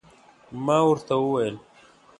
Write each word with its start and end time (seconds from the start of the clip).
ما 0.65 0.77
ورته 0.87 1.13
وویل 1.21 1.55